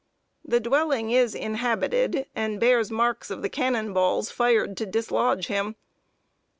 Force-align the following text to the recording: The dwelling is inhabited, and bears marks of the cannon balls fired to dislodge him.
The 0.43 0.59
dwelling 0.59 1.11
is 1.11 1.35
inhabited, 1.35 2.25
and 2.35 2.59
bears 2.59 2.89
marks 2.89 3.29
of 3.29 3.43
the 3.43 3.49
cannon 3.49 3.93
balls 3.93 4.31
fired 4.31 4.75
to 4.77 4.87
dislodge 4.87 5.45
him. 5.45 5.75